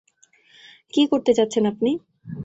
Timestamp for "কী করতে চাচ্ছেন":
0.93-1.63